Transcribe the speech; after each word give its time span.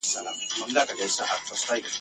یا 0.03 0.07
مي 0.37 0.45
مړ 0.59 0.67
له 0.75 0.81
دې 0.87 0.93
غوجل 0.97 1.11
څخه 1.19 1.33
بهر 1.45 1.59
کړې.. 1.67 1.81